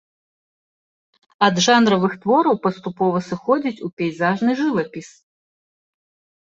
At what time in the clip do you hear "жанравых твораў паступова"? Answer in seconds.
1.67-3.17